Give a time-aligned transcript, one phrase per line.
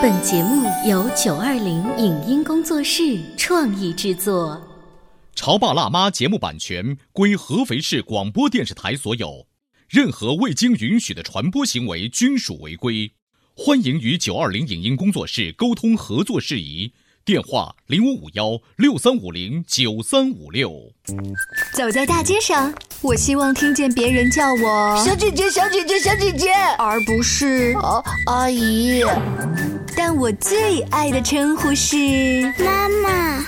[0.00, 4.56] 本节目由九二零影音工作室创意制作。
[5.38, 9.46] 《潮爸辣妈》节目版权归合肥市广播电视台所有，
[9.88, 13.12] 任何未经允许的传播行为均属违规。
[13.54, 16.92] 欢迎与九二零影音工作室沟通合作事宜。
[17.24, 20.92] 电话零五五幺六三五零九三五六。
[21.72, 26.48] 走在大街上，我希望听见别人叫我小姐姐、小姐姐、小姐姐，
[26.78, 29.04] 而不是哦阿姨。
[29.96, 31.96] 但我最爱的称呼是
[32.58, 33.44] 妈妈。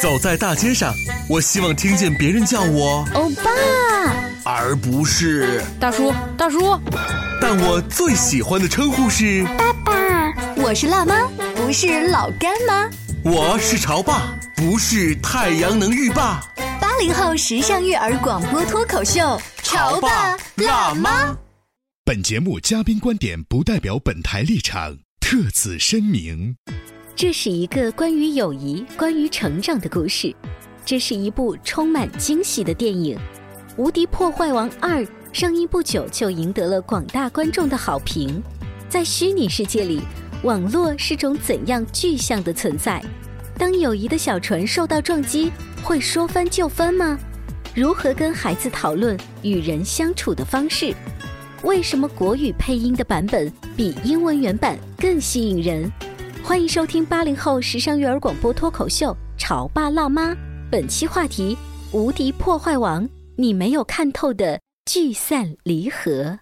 [0.00, 0.94] 走在大街上，
[1.28, 3.50] 我希望听见别人叫我欧巴，
[4.44, 6.78] 而不是大叔、大叔。
[7.40, 9.92] 但我最喜欢的称呼是爸爸。
[10.56, 12.88] 我是辣妈，不是老干妈。
[13.22, 16.40] 我是潮爸，不是太阳能浴霸。
[16.80, 21.36] 八零后时尚育儿广播脱口秀，潮爸辣妈。
[22.04, 24.96] 本节目嘉宾观点不代表本台立场，
[25.30, 26.56] 特此声明。
[27.14, 30.34] 这是一个关于友谊、关于成长的故事。
[30.84, 33.16] 这是一部充满惊喜的电影，
[33.76, 38.42] 《无敌破坏王二》上映不久就赢得了广大观众的好评。
[38.88, 40.02] 在虚拟世界里。
[40.42, 43.00] 网络是种怎样具象的存在？
[43.56, 47.16] 当友谊的小船受到撞击，会说翻就翻吗？
[47.72, 50.92] 如何跟孩子讨论与人相处的方式？
[51.62, 55.90] 为什么国语配音的版本比英文原版更吸引人？
[56.42, 60.32] 欢迎收听八零后时尚育儿广播脱口秀《潮爸辣妈》，
[60.70, 61.54] 本期话题：
[61.92, 66.38] 无敌破坏王，你没有看透的聚散离合。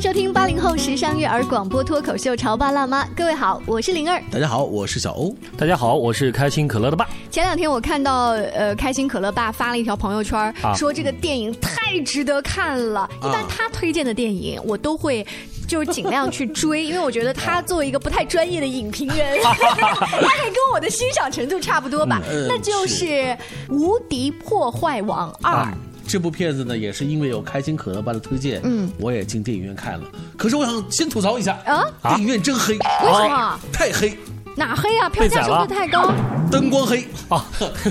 [0.00, 4.18] 收听八零后时尚育儿广播脱口秀《潮爸辣妈》，各位好，我是灵儿。
[4.30, 5.36] 大家好，我是小欧。
[5.58, 7.06] 大家好，我是开心可乐的爸。
[7.30, 13.06] 前两天我看到呃，开心可乐爸发了一条朋友圈，说这个电影太值得看了。
[13.18, 15.24] 一般他推荐的电影，我都会
[15.68, 22.22] 就是尽量去追，因为我觉得他作为一个不太专业的影评人， 大概跟我的欣赏程度差不多吧。
[22.48, 23.04] 那就是
[23.68, 25.64] 《无敌破坏王二》。
[26.10, 30.10] 这部片子呢，也是因为有开心可乐爸的推荐，嗯，我也进电影院看了。
[30.36, 33.60] 可是我想先吐槽一下，啊，电影院真黑，为什么？
[33.72, 34.18] 太黑，
[34.56, 35.08] 哪黑啊？
[35.08, 36.12] 票价是不是太高？
[36.50, 37.46] 灯光黑啊，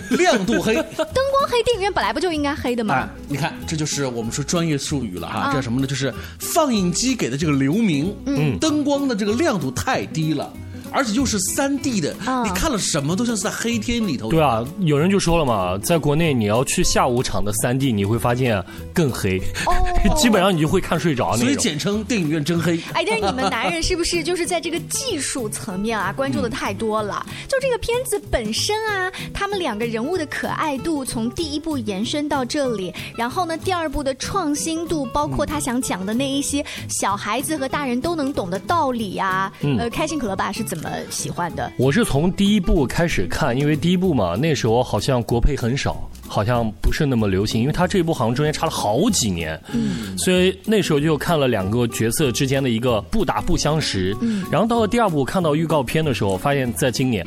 [0.09, 0.75] 亮度黑。
[0.75, 0.83] 灯
[1.31, 3.07] 光黑，电影院本来不就应该黑的吗？
[3.29, 5.87] 你看，这就是我们说专业术语了哈，这叫什么呢？
[5.87, 10.51] 就是放映机给的这个流明，嗯，灯光的这个亮度太低了。
[10.91, 14.29] 而且又是三 D 的，你看了什么都像是在黑天里头。
[14.29, 18.63] 对啊，有人就说了嘛，在国内你要去下午场的三 D，你会发现
[18.93, 19.39] 更黑，
[20.17, 21.35] 基本上你就会看睡着。
[21.37, 22.79] 所以简称电影院真黑。
[22.93, 27.25] 哎，但是你们 男人是不是就是在这个技术层面啊关注的太多了？
[27.47, 39.51] 就这个片子本身啊，他们两个人物的可爱度从第一部延伸到这里，然后呢，第二部的创新度，包括他想讲的那一些小孩子和大人都能懂的道理啊。
[39.77, 40.78] 呃，开心可乐爸是怎么？
[40.79, 57.25] 么喜欢的，我是从第一部开始看，因为第一部嘛，那时候好像国配很少，好像不是那么流行，因为它这一部好像中间差了好几年，嗯，所以那时候就看了两个角色之间的一个不打不相识，嗯，然后到了第二部看到预告片的时候，发现在今年。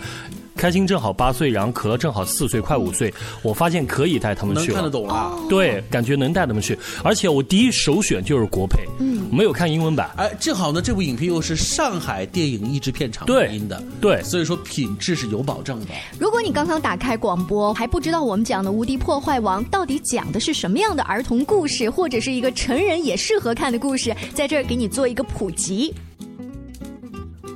[0.63, 3.13] 开心正好八岁，然后可乐正好四岁，快五岁。
[3.43, 5.37] 我发现可以带他们去了，看得懂了。
[5.49, 10.09] 对，感觉能带他们去，而且我第一首选就是国配，嗯，没有看英文版。
[10.17, 15.87] 哎，正好呢，这部影片又是上海电影译制片厂配音的，对，所以说品质是有保证的。
[16.17, 25.91] 如果你刚刚打开广播，还不知道我们讲的《无敌破坏王》到底讲的是什么样的儿童故事，或者是一个成人也适合看的故事，在这儿给你做一个普及。《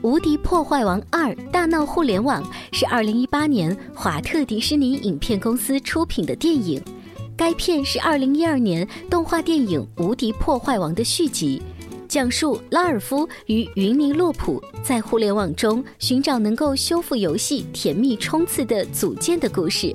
[0.07, 2.41] 无敌破坏王二：大闹互联网》
[2.71, 6.81] 是二零一八年华特迪士尼影片公司出品的电影。
[7.37, 11.61] 该片是二零一二年动画电影《无敌破坏王》的续集，
[12.07, 19.93] 讲述拉尔夫与云尼洛普在互联网中寻找能够修复游戏甜蜜冲刺的组件的故事。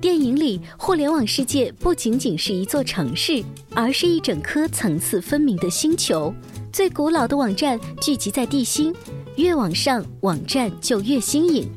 [0.00, 3.40] 电影里，互联网世界不仅仅是一座城市，
[3.72, 6.34] 而是一整颗层次分明的星球。
[6.72, 8.92] 最古老的网站聚集在地心。
[9.36, 11.68] 越往上，网站就越新颖。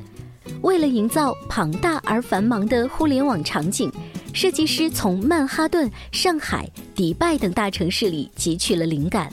[0.62, 3.92] 为了营造庞大而繁忙的互联网场景，
[4.32, 9.30] 设计师从曼哈顿、上海、迪拜等大城市里汲取了灵感，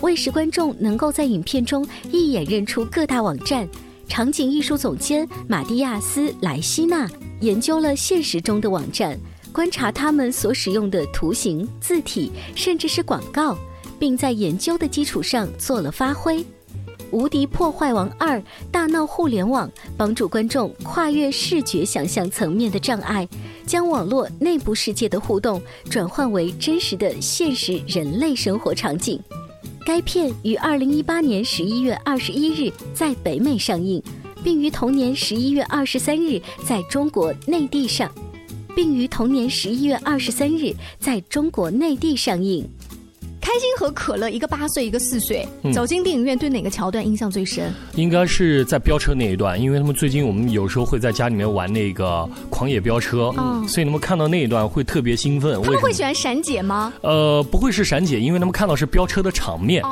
[0.00, 3.68] 为使观众能够在影片中一眼认出各大网站，
[4.08, 7.08] 场景艺术总监马蒂亚斯·莱希纳
[7.40, 9.18] 研究了现实中的网站，
[9.52, 13.56] 观察他们所使用的图形、字体，甚至是广告，
[13.98, 16.44] 并在研究的基础上做了发挥。
[17.12, 23.28] 无敌破坏王二大闹互联网，帮助观众跨越视觉想象层面的障碍，
[23.66, 29.20] 将网络内部世界的互动转换为真实的现实人类生活场景。
[29.84, 34.00] 该片于二零一八年十一月二十一日在北美上映，
[34.44, 38.12] 并于同年十一月二十三日在中国内地上，
[38.76, 42.68] 并于同年十一月二十三日在中国内地上映。
[43.40, 47.72] 开心和可乐，一个八岁，一个四岁，走进电影院，对哪个桥段印象最深？
[47.94, 53.32] 应该是在飙车那一段，因为他们最近我们有时候会在家里面玩那个狂野飙车，
[53.66, 55.60] 所以他们看到那一段会特别兴奋。
[55.62, 56.92] 他们会喜欢闪姐吗？
[57.00, 59.82] 呃，不会是闪姐，因为他们看到是飙车的场面。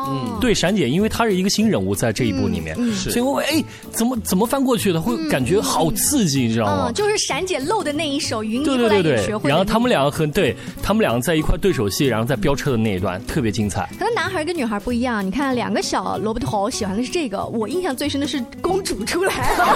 [0.41, 6.93] 对，闪姐，因为她是一个新人物在这一部里面，所以我哎，怎么怎么翻过去的，会感觉好刺激，你知道吗？
[6.93, 13.19] 就是闪姐露的那一手，云对对对对，然后他们两个很对，他们两个在一块对手戏，然后在飙车的那一段。
[13.27, 15.25] 特别精彩，可能男孩跟女孩不一样。
[15.25, 19.67] 你看，两个小萝卜头喜欢的是这个，我印象最深的是公主出来 了。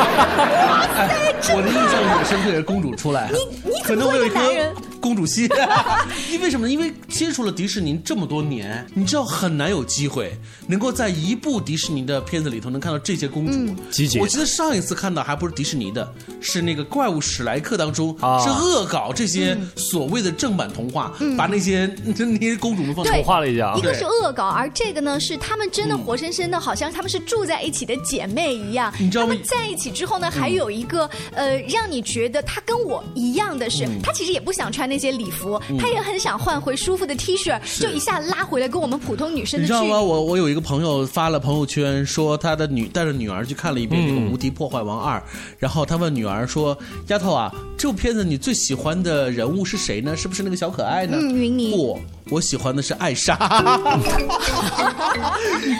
[1.54, 3.30] 我的印象很深刻，是公主出来。
[3.32, 3.38] 你
[3.70, 4.74] 你怎么会个男人？
[5.02, 5.48] 公主戏，
[6.30, 6.72] 因为什么呢？
[6.72, 10.32] 因为接触了迪士尼这么多年，你知道很难有机会
[10.68, 14.20] 能够在一部迪士尼的片子里头能看到这些公主集结。
[14.20, 23.74] 我记得上一次看到还不是迪士尼的，是那个怪物史莱克当中是恶搞这些所谓的正版童话，把那些那些公主们放丑化了一下。
[23.76, 28.94] 一个是恶搞，而这个呢是他们真的活生生的，好像他们是住在一起的姐妹一样。
[29.00, 29.34] 你知道吗？
[29.44, 34.91] 在一起之后呢，还有一个呃，让你觉得他跟我一样的是，他其实也不想穿。
[34.92, 39.62] 那些礼服，他也很想换回舒服的 T 恤，就一下拉回来跟我们普通女生的。
[39.62, 39.98] 你知道吗？
[39.98, 45.18] 我我有一个朋友发了朋友圈，说他的女带着女儿去看了一遍那个《无敌破坏王二》，
[45.58, 46.76] 然后他问女儿说
[47.08, 50.14] ：“丫头啊，这部片子你最喜欢的人物是谁呢？
[50.14, 51.70] 是不是那个小可爱呢？”嗯，云妮。
[51.70, 51.98] 不。
[52.30, 53.36] 我喜欢的是艾莎，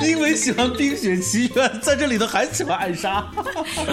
[0.07, 3.25] 因为喜欢《冰雪奇缘》，在这里头还喜欢艾莎。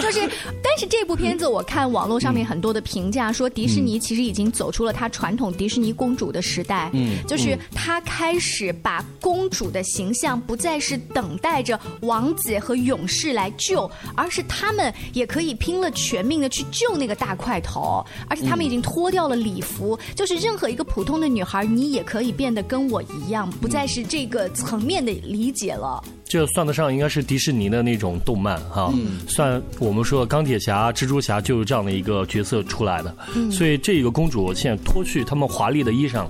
[0.00, 0.20] 就是，
[0.62, 6.90] 但是这部片子我看网络上面很多的评价说，迪士尼其实已经走出了它传统迪士尼公主的时代。
[6.92, 22.50] 嗯，就是他开始把公主的形象不再是等待着王子和勇士来救，而是他们也可以拼了全命的去救那个大块头，而且他们已经脱掉了礼服，就是任何一个普通的女孩，你也可以变。
[22.50, 26.02] 得跟我一样，不再是这个层面的理解了。
[26.30, 28.94] 这算得上应该是迪士尼的那种动漫哈，
[29.26, 33.12] 算我们说钢铁侠、蜘蛛侠就是这样的一个角色出来的。
[33.50, 36.28] 所以这个公主现在脱去他们华丽的衣裳，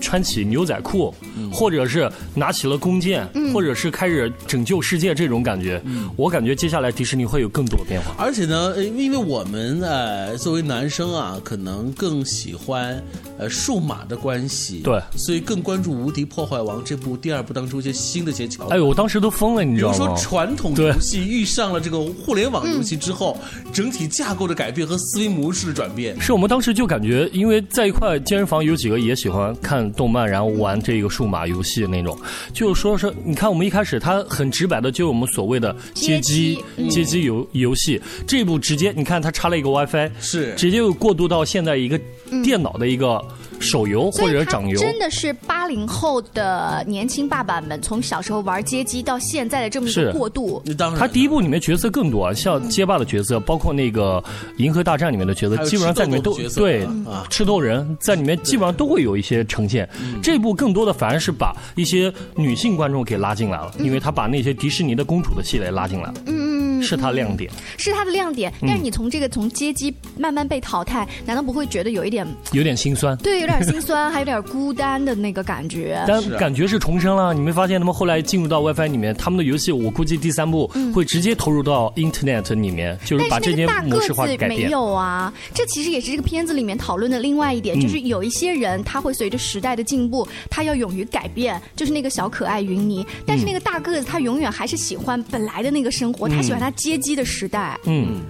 [0.00, 1.12] 穿起牛仔裤，
[1.52, 5.82] 或者是拿起了弓箭，或者是开始拯救世界这种感觉，
[6.14, 8.14] 我感觉接下来迪士尼会有更多的变化。
[8.16, 13.02] 而且呢，因为我们呃作为男生啊，可能更喜欢
[13.36, 18.70] 呃数码的关系，对，所以更关注《无敌破坏王》这部第二部当中一些新的一些桥段。
[18.70, 19.28] 哎呦，我当时都。
[19.40, 19.96] 疯了，你知道吗？
[19.96, 23.38] 比如说，传统游戏遇上了这个互联网游戏之后，
[23.72, 32.14] 整体架构的改变和思维模式的转变，是我们当时就感觉，因为在一块健身房有几个也喜欢看动漫，然后玩这个数码游戏的那种，
[32.52, 41.98] 就说是你看我们一开始他很直白的，就我们所谓的街机街机游游戏，这部直接你看他插了一个 WiFi，是直接又过渡到现在一个
[42.44, 43.18] 电脑的一个。
[43.60, 50.62] 手游或者掌游，真的是八零后的年轻爸爸们从小时候玩街机到现在的这么一个过渡。
[50.98, 54.22] 他第一部里面角色更多，像街霸的角色，包括那个
[54.56, 56.88] 银河大战里面的角色，基本上在里面都对
[57.28, 59.88] 吃豆人在里面基本上都会有一些呈现。
[60.22, 66.14] 这部更多的反而是把一些女性观众给拉进来了，因为他把那些迪士尼的公主的系列拉进来了。
[66.26, 66.39] 嗯，
[66.82, 68.52] 是他亮点，是他的亮点。
[68.60, 73.16] 但是你从这个从街机慢慢被淘汰，难道不会觉得有一点有点心酸？
[73.16, 73.40] 对。
[73.40, 76.04] 有点心酸，还有点孤单的那个感觉。
[76.06, 84.48] 但感觉是重生了，你没发现他们后来进入到 WiFi 里面，他们的游戏我估计第三部会直接投入到 Internet 里面，就是把这些模式化改变。
[84.48, 91.58] 没有啊，这其实也是这个片子里面讨论的另外一点，就是有一些人他会随着时代的进步，他要勇于改变。
[91.74, 97.78] 就是那个小可爱云妮，但是那个大个子他永远还是喜欢本来的那个生活，他喜欢他街机的时代。
[97.84, 98.22] 嗯。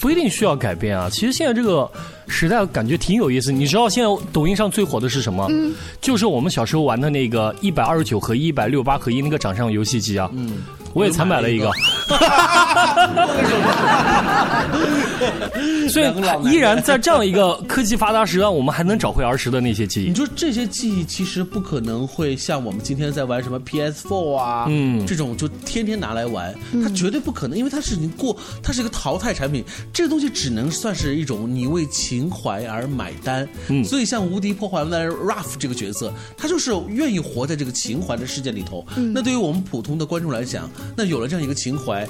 [0.00, 1.08] 不一定需要改变啊！
[1.10, 1.90] 其实现在这个
[2.28, 3.50] 时代感觉挺有意思。
[3.50, 5.44] 你知道现在抖音上最火的是什么？
[5.50, 10.30] 嗯，就是我们小时候玩的那个一百二十九合一、一百六八合一那个掌上游戏机啊。
[10.34, 10.58] 嗯。
[10.98, 11.70] 我也才买了一个，
[15.88, 16.06] 所以
[16.50, 20.08] 依然在这样一个科技发达时代，我们还能找回儿时的那些记忆。
[20.08, 26.52] 你说这些记忆其实不可能会像我们今天在玩什么 PS4 啊，嗯，这种就天天拿来玩，
[26.82, 29.64] 它绝对不可能，因为它是已经过，它是一个淘汰产品。
[29.92, 33.48] 这个东西只能算是一种你为情怀而买单。
[33.68, 38.84] 嗯，所以像无敌破坏的 Ruff 这个角色，他就是愿意活在这个情怀的世界里头。
[38.96, 40.68] 嗯，那对于我们普通的观众来讲。
[40.96, 42.06] 那有了这样一个情怀，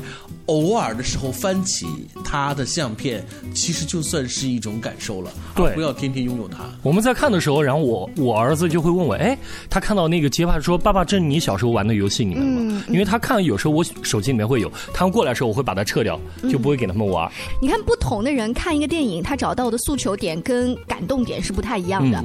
[0.47, 1.87] 偶尔的时候翻起
[2.25, 5.31] 他的相片，其实就算是一种感受了。
[5.55, 6.65] 对，不要天天拥有它。
[6.83, 9.37] 我们在看的时候，然后我我儿子就会问我，哎，
[9.69, 16.19] 他看到那个街霸说：“爸爸，这是你小时候玩的游戏里面吗？”因为他看有时候我手机里面会有，他们过来的时候我会把它撤掉，
[16.51, 17.31] 就不会给他们玩。
[17.61, 22.25] 你看，不同的人看一个电影，他找到的诉求点跟感动点是不太一样的。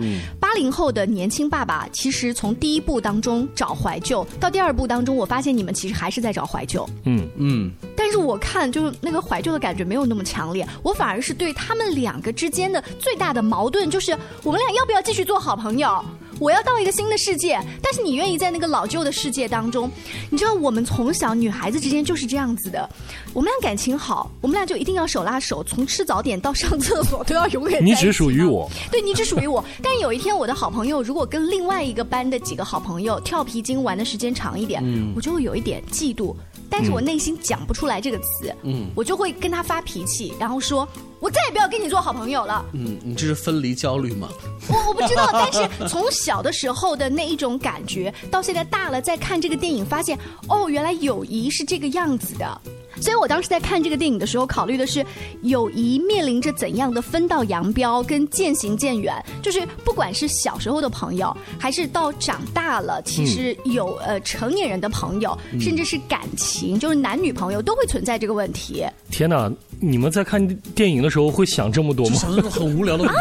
[0.54, 6.88] 八零后的年轻爸爸，其实从第一部当中找怀旧，到第二部当中，我发现你们其实还是在找怀旧。
[7.06, 7.72] 嗯嗯。
[7.98, 16.06] 但是我看就是那个怀旧的感觉没有那么强烈，我反而是对他们两个之间的最大的矛盾就是，我们俩要不要继续做好朋友？
[16.40, 19.90] 我要到一个新的世界，但是你愿意在那个老旧的世界当中？
[20.30, 22.90] 你知道我们从小女孩子之间就是这样子的，
[23.34, 27.84] 我们俩感情好，我们俩就一定要手拉手，从吃早点到上厕所都要永远。
[27.86, 29.64] 你只属于我，对你只属于我。
[29.82, 34.84] 但有一天我的好朋友如果跟另外一个班的几个好朋友跳皮筋玩的时间长一点，
[35.16, 36.36] 我就会有一点嫉妒。
[36.70, 40.88] 但是我内心讲不出来这个词，嗯，我就会跟他发脾气，然后说，
[41.24, 42.66] 我再也不要跟你做好朋友了。
[42.74, 44.28] 嗯，你这是分离焦虑吗？
[44.68, 52.62] 我我不知道，但是从小的时候的那一种感觉，到现在大了再看这个电影，发现哦，原来友谊是这个样子的。
[53.02, 55.04] 所以我当时在看这个电影的时候，考虑的是
[55.42, 59.14] 友谊面临着怎样的分道扬镳跟渐行渐远。
[59.42, 68.86] 就是不管是小时候的朋友，还是到长大了，其实有呃成年人的朋友，甚至是感情，就是男女朋友都会存在这个问题。
[69.10, 69.52] 天哪！
[69.86, 72.16] 你们在看电影的时候会想这么多吗？
[72.16, 73.14] 想这种很无聊的问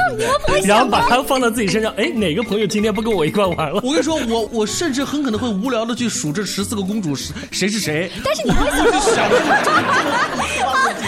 [0.60, 1.92] 题，然后把它放到自己身上。
[1.96, 3.80] 哎，哪个朋友今天不跟我一块玩了？
[3.82, 8.08] 我跟你说，我我甚至很可能会无聊的去数这十四个公主是谁是谁。
[8.24, 8.64] 但是你会
[9.14, 9.28] 想。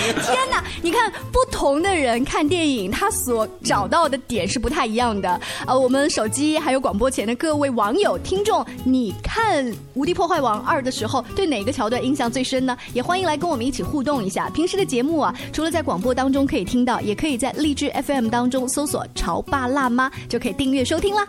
[0.05, 0.63] 天哪！
[0.85, 5.41] 你看，不同的人看电影，他所找到的点是不太一样的。
[5.67, 12.77] 呃，我们手机还有广播前的各位网友、听众，你看《无敌破坏王二》的时候，对哪个桥段印象最深呢？
[12.93, 14.51] 也欢迎来跟我们一起互动一下。
[14.51, 15.35] 平时的节目啊。
[15.55, 21.27] 除了在广播当中可以听到，也可以在荔枝 FM 当中搜索“潮爸辣妈”就可以订阅收听啦。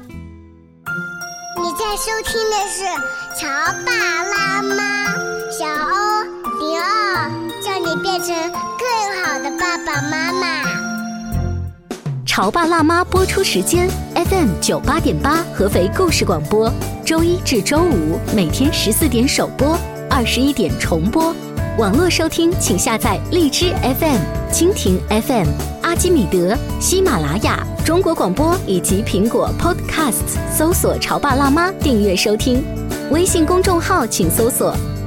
[1.57, 2.83] 你在收听的是
[3.39, 3.47] 《潮
[3.85, 3.93] 爸
[4.23, 5.15] 辣妈》，
[5.57, 6.23] 小欧
[6.59, 7.31] 零二，
[7.65, 8.27] 叫你变成
[8.77, 10.63] 更好的爸爸妈妈。
[12.23, 16.71] 《潮爸辣妈》播出时间：FM 九八点八，合肥故事广播，
[17.03, 19.75] 周一至周五每天十四点首播，
[20.11, 21.33] 二十一点重播。
[21.79, 24.19] 网络收听，请下载荔枝 FM、
[24.53, 25.47] 蜻蜓 FM、
[25.81, 32.63] 阿基米德、喜马拉雅、中国广播以及苹果 Podcasts，搜索“潮爸辣妈”订阅收听。
[33.09, 34.75] 微信公众号请搜索“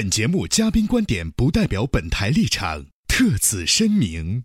[0.00, 4.42] 本节目嘉宾观点不代表本台立场，特此声明。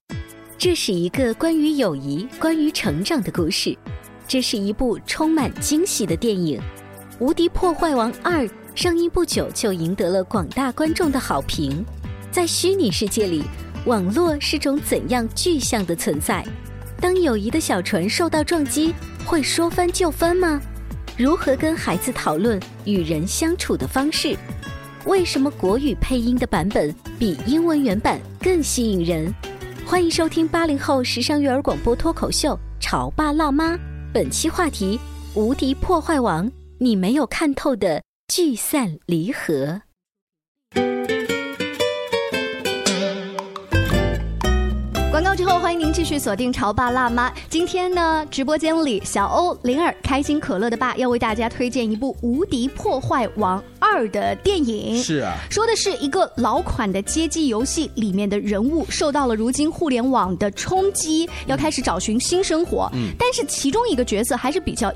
[0.57, 3.73] 这是一个关于友谊、关于成长的故事。
[4.27, 6.59] 这是一部充满惊喜的电影，
[7.19, 8.43] 《无敌破坏王二》
[8.75, 11.85] 上映不久就赢得了广大观众的好评。
[12.33, 13.41] 在虚拟世界里，
[13.85, 16.45] 网络是种怎样具象的存在？
[16.99, 18.93] 当友谊的小船受到撞击，
[19.23, 20.59] 会说翻就翻吗？
[21.15, 24.37] 如何跟孩子讨论与人相处的方式？
[25.05, 29.31] 为什么国语配音的版本比英文原版更吸引人？
[29.85, 33.75] 欢迎收听八零后时尚育儿广播脱口秀《潮爸辣妈》，
[34.11, 34.99] 本期话题：
[35.35, 39.81] 无敌破坏王，你没有看透的聚散离合。
[45.11, 47.29] 广告之后，欢迎您继续锁定《潮爸辣妈》。
[47.47, 55.01] 今天呢，直播间里，小欧、灵儿、开心可乐的爸要为大家推荐一部《无敌破坏王二》的电影。
[55.01, 62.89] 是啊，说的是一个老款的街机游戏里面的人物受到了如今互联网的冲击，要开始找寻新生活。
[62.93, 64.91] 嗯，但是其中一个角色还是比较。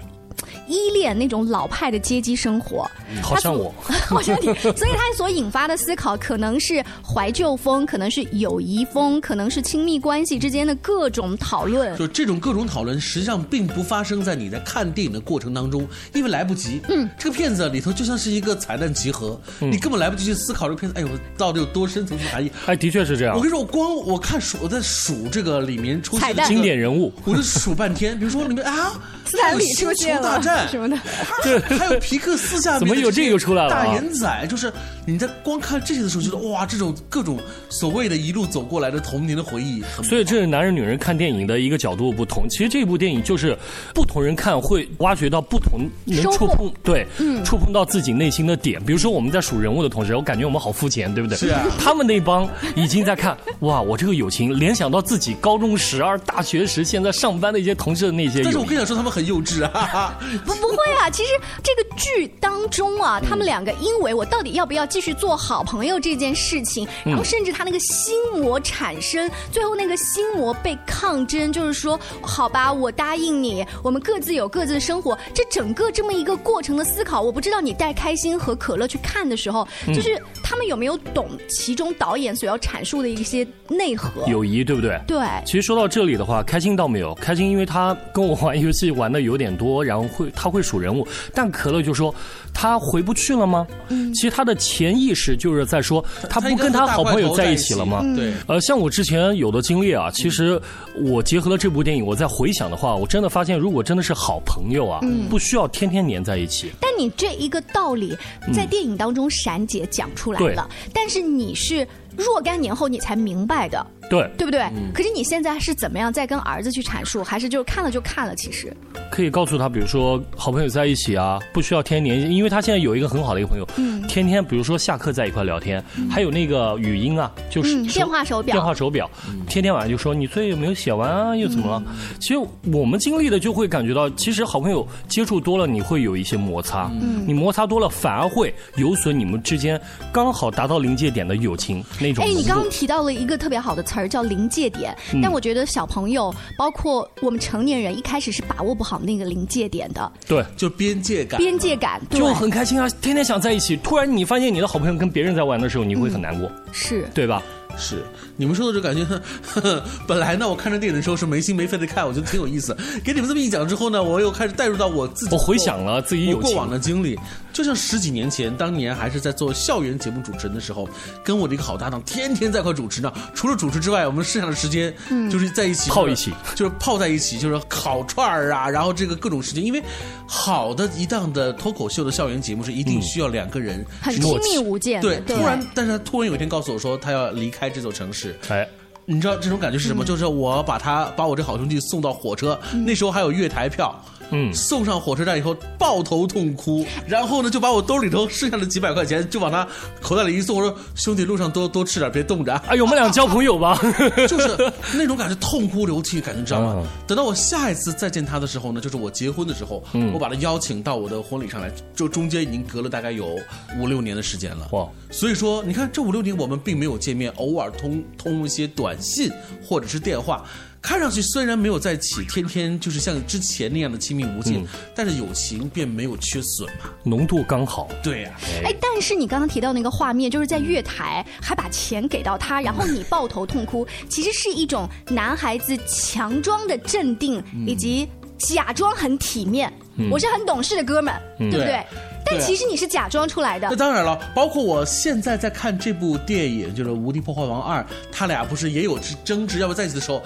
[0.67, 2.89] 依恋那种老派的阶级生活，
[3.21, 3.73] 好像我，
[4.07, 11.97] 好像你，所以他所引发的思考可能是怀旧风，可能是友谊风，可能是亲密关系之间的各种讨论。
[11.97, 16.81] 就这种各种讨论，实际上并不发生在你在看电影的过程当中，因为来不及。
[16.89, 22.51] 嗯，这个片子里头就像是一个彩蛋集合，你根本来不及去思考这个片子，哎呦，到底有多深层次含义？
[22.67, 23.35] 哎，的确是这样。
[23.35, 28.17] 我跟你说，我光我看数，我在数这个里面出现的经典人物，我就数半天。
[28.19, 28.99] 比如说里面啊。
[29.29, 30.97] 斯坦李出星现了球大战什么的，
[31.43, 34.71] 对还有皮克斯下面怎么有这个出来了啊大眼仔，就是
[35.05, 42.47] 你在光看这些的时候，觉得哇，这种各种所谓的一路走过来的童年的回忆，所以这是男人女人看电影的一个角度不同。
[42.49, 43.57] 其实这部电影就是
[43.93, 48.83] 不同人看会挖掘到不同能触碰对，嗯触碰到自己内心的点。
[48.83, 51.37] 比如说我们在数人物的同时，我感觉我们好肤浅，对不对？
[51.37, 58.41] 是啊 他们那帮已经在看哇，我这个友情联想到自己高中时、而大学时、现在上班的一些同事的那些。
[58.43, 61.29] 但是我跟你讲说，他们很幼稚啊， 不不会啊，其实
[61.63, 75.17] 这个剧当中啊，他们两个因为我到底要不要继续做好朋友这件事情，然后甚至他那个心魔产生，最后那个心魔被抗争，就是说，好吧，我答应你，我们各自有各自的生活。
[75.33, 84.25] 这整个这么一个过程的思考，我不知道你带开心和可乐去看的时候，就是他们有没有懂其中导演所要阐述的一些内核？
[84.25, 84.99] 友谊，对不对？
[85.05, 87.13] 对，其实说到这里的话，开心倒没有。
[87.13, 92.13] 开心因为他跟我玩游戏玩的有点多，然后会他会数人物，但可乐就说
[92.51, 93.67] 他回不去了吗？
[93.89, 98.01] 嗯，其实他的潜意识就是在说他不跟他好朋友在一起了吗？
[98.15, 100.59] 对，呃，像我之前有的经历啊，其实
[100.95, 106.71] 我结合了这部电影，我在回想的话，我真的发现，如果真的是好朋友啊，不需要天天黏在一起。
[106.79, 108.17] 但你这一个道理
[108.51, 114.61] 在电影当中闪姐讲出来了，但是你是若干年后你才明白的，对，对不对？
[114.93, 118.35] 可是你现在是怎么样在跟儿子去阐述，还是就是看了就看了？
[118.35, 118.75] 其实？
[119.11, 128.55] 可以告诉他，比如说好朋友在一起啊，不需要天天联系，因为他现在有一个很好的一个朋友，嗯，天天比如说下课在一块聊天，还有那个语音啊，就是嗯电话手表。
[128.55, 129.09] 电话手表，
[129.47, 131.83] 天天晚上就说你作业有没有写完啊，又怎么了？
[132.19, 132.37] 其实
[132.71, 139.79] 我们经历的就会感觉到，其实好朋友接触多了，你会有一些摩擦，嗯，你摩擦多了，反而会有损你们之间
[140.11, 144.95] 刚好达到临界点的友情那种哎，你刚刚提到了一个特别好的词儿，叫临界点。
[145.13, 150.45] 嗯但我觉得小朋友，包括我们成年人，一开始是把握不好那个临界点的对。
[150.55, 151.37] 就边界感。
[151.37, 152.01] 边界感。
[152.09, 153.75] 对就很开心啊，天天想在一起。
[153.77, 157.41] 突然你发现你的好朋友跟别人在玩的时候，你会很难过，是对吧？
[157.77, 158.03] 是
[158.39, 159.19] 你们说的这感觉，呵
[159.59, 162.75] 呵本来呢，我看这电影的时候是没心没肺的看，我觉得挺有意思。
[163.03, 167.19] 给你们这么一讲之后呢，我又开始带入到我自己，我回想了自己有过往的经历，
[167.51, 170.87] 就像十几年前，当年还是在做校园节目主持人的时候，
[171.21, 173.11] 跟我的一个好搭档天天在一块主持呢。
[173.35, 174.95] 除了主持之外，我们剩下的时间，
[175.29, 179.83] 就是在一起泡一起，就是泡在一起，就是烤串儿啊，然后这个各种时间，因为
[180.25, 185.19] 好的一档的脱口秀的校园节目是一定需要两个人很亲密无间的。
[185.19, 188.28] 对，突然，但是他突然有一天告诉我说，他要离开这座城市。
[188.49, 188.67] 哎，
[189.05, 190.05] 你知道这种感觉是什么？
[190.05, 193.93] 就是我把他把我这好兄弟送到火车，那时候还有月台票。
[194.31, 199.67] 嗯，送上火车站以后抱头痛哭，然后呢就把我兜里头剩下的几百块钱就往他
[200.01, 202.63] 口袋里一送，我说兄弟路上多多吃点，别冻着啊。
[202.67, 203.79] 哎呦，我们俩交朋友吧，
[204.27, 206.75] 就是那种感觉，痛哭流涕感觉，你知道吗？
[206.77, 213.35] 嗯等到我下一次再见他的时候呢，就是我结婚的时候，嗯我把他邀请到我的婚礼上来，就中间已经隔了大概有
[213.79, 214.67] 五六年的时间了。
[214.71, 214.87] 哇！
[215.09, 219.31] 所以说，你看这五六年我们并没有见面，偶尔通通一些短信
[219.63, 220.45] 或者是电话。
[220.81, 226.89] 看上去虽然没有在一起，天天就是像之前那样的亲密无间，嗯但是友情便没有缺损嘛。
[227.03, 227.89] 浓度刚好。
[228.01, 228.31] 对呀、
[228.63, 239.71] 哎，但是你刚刚提到那个画面，就是在月台还把钱给到他，然后你抱头痛哭， 其实是一种男孩子强装的镇定，以及假装很体面。
[240.11, 241.65] 我是很懂事的哥们儿，对不对？
[241.65, 241.85] 对
[242.25, 243.75] 但其实你是假装出来的那。
[243.75, 247.81] 当然了，包括我现在在看这部电影，就是《无敌破坏王二》，
[248.11, 250.21] 他俩不是也有争执要不要在一起的时候，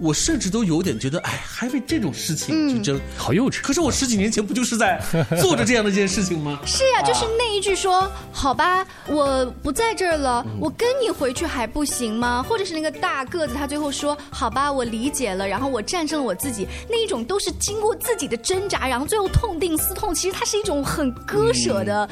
[0.00, 3.60] 我甚至都有点觉得，哎，还为这种事情去争，好幼稚。
[3.60, 5.00] 可是我十几年前不就是在
[5.40, 6.58] 做着这样的一件事情吗？
[6.66, 12.44] 是呀、就是那一句说，好吧，我不在这儿了，我跟你回去还不行吗？
[12.48, 22.08] 或者是那个大个子，他最后说，好吧，我理解了，然后我战胜了我自己，那一种都是经过自己的挣扎，然后最后痛定思痛，其实它是一种很割舍的，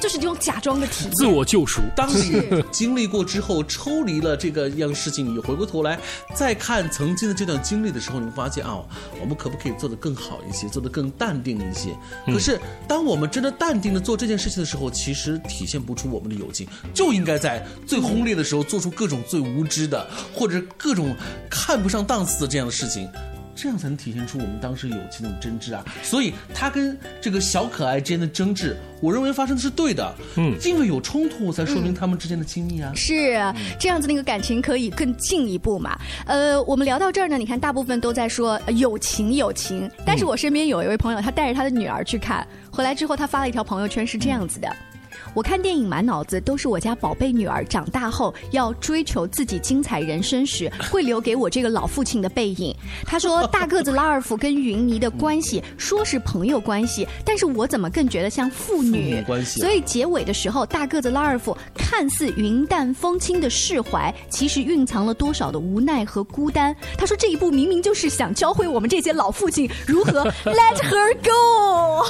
[0.00, 1.12] 就是这种假装的体验。
[1.14, 1.82] 自我救赎。
[1.96, 5.98] 当你经历过之后，抽离了这个样事情，你回过头来
[6.36, 8.78] 再看曾经的这段经历的时候，你会发现啊，
[9.20, 11.90] 我们可不可以做得更好一些，做得更淡定一些？
[12.26, 21.16] 可是，当我们真的淡定的做这件事情的时候，其实体现不出我们的友情，就应该在最轰烈的时候做出各种最无知的，或者各种
[21.50, 23.10] 看不上档次的这样的事情。
[23.60, 25.84] 这样才能体现出我们当时友情的真挚啊！
[26.00, 30.14] 所以他跟这个小可爱之间的争执，我认为发生的是对的。
[30.36, 32.92] 嗯，因为有冲突才说明他们之间的亲密啊。
[32.94, 33.36] 是
[33.76, 35.98] 这样子，那个感情可以更进一步嘛？
[36.24, 39.90] 呃，我们聊到这儿呢，你看大部分都在说呃友情，友情。
[40.06, 44.68] 但是我身边有一位朋友，他带着他的女儿去看，回来之后他发了一条朋友圈是这样子的。
[45.38, 52.74] 我看电影满脑子都是我家宝贝女儿长大后要追求自己精彩人生时会留给我这个老父亲的背影。
[53.06, 59.60] 他说，大个子拉尔夫跟云妮的关系说是朋友关系，但是我怎么更觉得像父 女关系？
[59.60, 66.74] 所以结尾的时候，大个子拉尔夫看似云淡风轻的释怀，其实蕴藏了多少的无奈和孤单。
[66.96, 72.04] 他说，这一部明明就是想教会我们这些老父亲如何 let her go。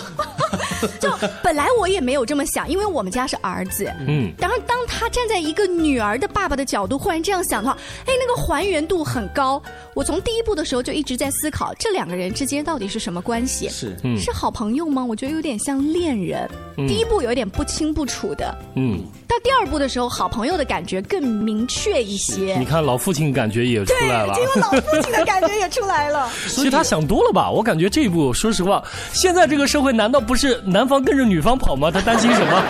[0.98, 1.10] 就
[1.42, 3.92] 本来我也没有这么想，因为我们家是儿子。
[4.06, 7.76] 嗯，然后，当他站在一个女儿的爸爸的角度，忽然这样想的话，
[8.06, 9.60] 哎，那个还原度很高。
[9.94, 13.68] 我从第一部的时候就一直在思考，这两个人之间到底是什么关系？
[13.68, 15.04] 是，是好朋友吗？
[15.04, 16.48] 我觉得有点像恋人。
[16.86, 18.56] 第一部有点不清不楚的。
[18.76, 22.56] 嗯，到第二部的时候，好朋友的感觉更明确一些。
[22.56, 26.30] 你看老父亲感觉也出来了，因为老父亲的感觉也出来了。
[26.46, 27.50] 其实他想多了吧？
[27.50, 28.80] 我感觉这一部，说实话，
[29.12, 31.90] 现在这个社会难道不是男方跟着女方跑吗？
[31.90, 32.62] 他担心什么？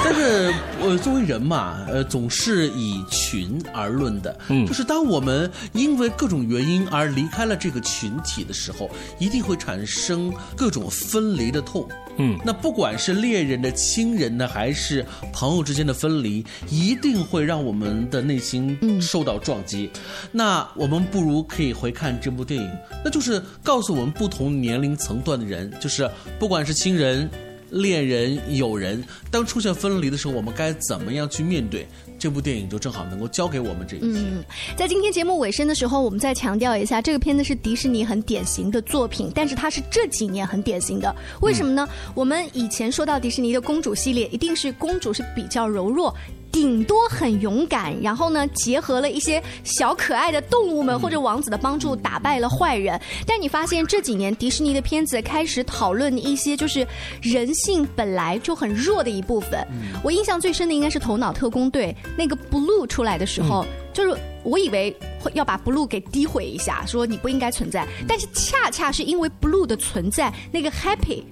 [0.04, 4.36] 但是，呃，作为人嘛，呃，总是以群而论的。
[4.48, 11.86] 嗯，就是当我们因为各种原因而离开了这个群体的时候，一定会产生各种分离的痛。
[12.16, 19.90] 嗯，那不管是恋人的、亲人呢，还是朋友之间的分离，一定会让我们的内心受到撞击。
[20.32, 22.70] 那我们不如可以回看这部电影，
[23.04, 27.30] 那就是告诉我们不同年龄层段的人，就是不管是亲人。
[27.70, 31.86] 恋人、友人，当出现分离的时候，我们该怎么样去面对？
[32.18, 34.06] 这部电影就正好能够教给我们这一些。
[34.18, 34.44] 嗯，
[34.76, 41.14] 在今天节目尾声的时候，我们再强调一下，这个片子是迪士尼很典型的作品，但是它是这几年很典型的。
[41.40, 41.88] 为什么呢？
[42.14, 46.14] 我们以前说到迪士尼的公主系列，一定是公主是比较柔弱。
[46.52, 53.00] 顶多很勇敢，然后呢，结合了一些小可爱的动物们或者王子的帮助，打败了坏人。
[53.26, 56.86] 但你发现这几年迪士尼的片子开始讨论一些就是
[57.22, 59.66] 人性本来就很弱的一部分。
[60.02, 67.86] 我印象最深的应该是《头脑特工队》那个 Blue 出来的时候，就是我以为会要把 Blue 给诋毁一下，说你不应该存在。
[68.08, 71.22] 但是恰恰是因为 Blue 的存在，那个 Happy。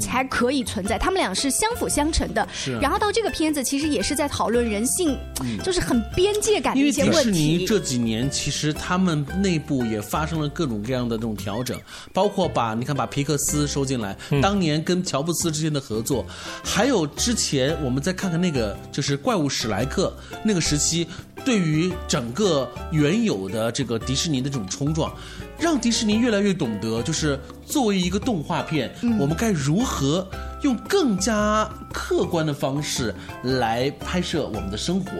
[0.00, 2.46] 才可以存在，他们俩是相辅相成的。
[2.52, 5.18] 是，然后到这个片子，其实也是在讨论人性，
[5.62, 7.18] 就是很边界感的一些问题。
[7.18, 11.80] 迪士尼这几年，其实他们内部也发生了各种各样的这种调整，
[12.12, 16.24] 包括把你看把皮克斯收进来，当年跟乔布斯之间的合作，
[16.64, 21.06] 还有之前我们再看看那个就是怪物史莱克那个时期。
[21.44, 25.10] 对于整个原有的这个迪士尼的这种冲撞，
[25.58, 30.26] 让迪士尼越来越懂得，就是作为一个动画片，我们该如何
[30.62, 35.10] 用更加客观的方式来拍摄我们的生活。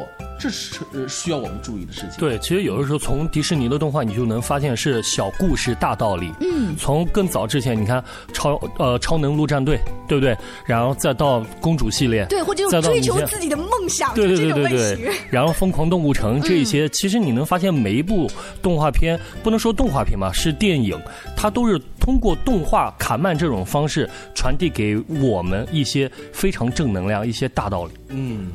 [0.41, 2.11] 这是需要我们注意的事情。
[2.17, 6.33] 对，其实有的时候从迪士尼的动画，你就能发现是小故事大道理。
[6.41, 10.37] 嗯，从更早之前，你看超呃超能陆战队，对不对？
[10.65, 15.13] 然后再到公主系列，对，或者追求自己的梦想，对对对对对。
[15.29, 18.31] 然后疯狂动物城这一些，其实你能发现每一部
[18.63, 20.97] 动画片，不能说动画片吧，是电影，
[21.37, 27.93] 它都是通过动画卡曼这种方式传递给我们一些非常正能量、一些大道理。
[28.09, 28.53] 嗯。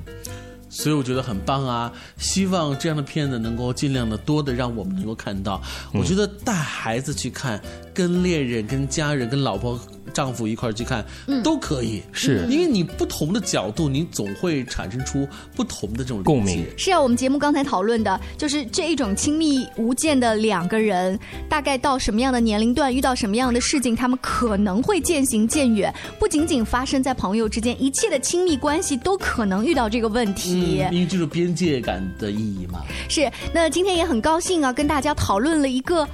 [0.69, 1.93] 所以我觉得很棒啊！
[2.17, 5.61] 希望这样的片子能够尽量的多的让我们能够看到。
[5.93, 7.61] 我觉得带孩子去看，
[7.93, 9.79] 跟恋人、跟家人、跟老婆。
[10.13, 11.05] 丈夫一块儿去看，
[11.43, 16.65] 都可以，是因为你不同的角度，你总会产生出不同的这种共鸣。
[16.77, 25.93] 是啊，我们节目刚才讨论的，就是这一种亲密无间的两个人，大概到什么样的年龄段，遇到什么样的事情，他们可能会渐行渐远。
[26.19, 30.83] 不仅仅发生在朋友之间，一切的亲密关系都可能遇到这个问题。
[30.91, 32.81] 因为就是边界感的意义嘛。
[33.09, 36.07] 是，那今天也很高兴啊，跟大家讨论了一个。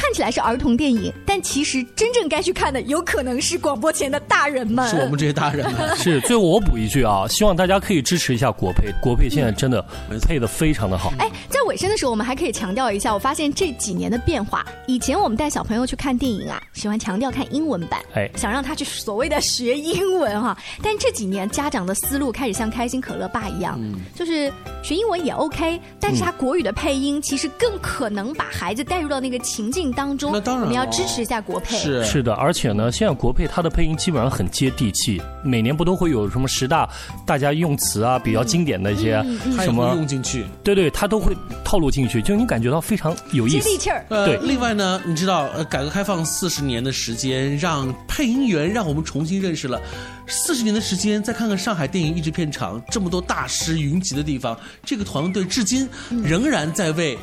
[0.00, 4.88] 看起来是儿童电影，但其实真正该去看的，有可能是广播前的大人们。
[4.88, 5.74] 是我们这些大人们。
[5.98, 9.84] 是，最后我补一句啊，希望大家可以支持一下国配，国配现在真的
[10.22, 11.12] 配的非常的好。
[11.18, 14.64] 哎，在尾声的时候，我们还可以强调一下，我发现这几年的变化。
[14.86, 20.56] 以前我们带小朋友去看电影啊，喜欢强调看英文版，哎，想让他去所谓的学英文哈。
[20.80, 23.78] 但这几年家长的思路开始像开心可乐爸一样，
[24.14, 24.50] 就是
[24.82, 29.87] 学英文也 OK，但是他国语的配音其实更可能把孩子带入到那个情境。
[29.92, 31.76] 当中，那当然，我们要支持一下国配。
[31.76, 35.20] 是是的，而且呢，现在国配它的配音基本上很接地气。
[35.42, 36.88] 每年不都会有什么十大
[37.24, 39.24] 大家用词啊，比较经典的一些
[39.60, 40.44] 什么用进去？
[40.62, 41.36] 对对，它都会
[41.68, 43.56] 套路进去，就你感觉到非常有意思。
[43.58, 44.02] 接地气儿。
[44.08, 49.78] 呃对，另外呢，你知道，呃，改革开放四十年的时间，让配音员让我们重新认识了
[50.26, 51.22] 四十年的时间。
[51.22, 55.86] 再看看上海电影译制片厂这么多大师云集的地方，这个团队至今
[56.24, 57.18] 仍然在为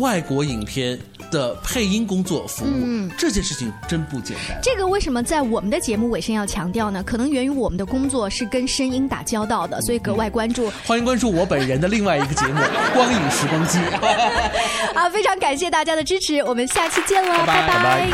[0.00, 0.98] 外国影片
[1.30, 2.68] 的配音工作服务。
[2.72, 4.58] 嗯这件事情真不简单。
[4.60, 7.00] 这个为什么在我们的节目尾声要强调呢？
[7.04, 10.68] 可能源于我们的工作是跟声音打交道的，所以格外关注。
[10.84, 12.58] 欢迎关注我本人的另外一个节目
[12.92, 13.78] 《光影时光机》。
[14.94, 17.66] 啊，非常感谢大家的支持，我们下期见喽，拜拜。
[17.66, 18.08] 拜拜。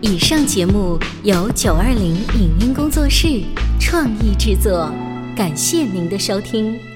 [0.00, 3.42] 以上节目由九二零影音工作室
[3.80, 4.90] 创意制作，
[5.36, 6.91] 感谢您的收听。